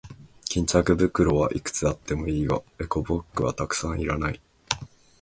[0.49, 4.41] 巾着袋はいくつあってもいいが、エコバッグはたくさんはいらない。